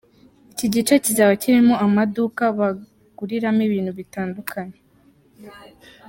[0.53, 4.77] Iki gice kizaba kirimo amaduka baguriramo ibintu bitandukanye.